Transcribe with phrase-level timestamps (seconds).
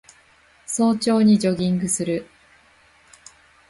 [0.65, 2.27] 早朝にジョギングする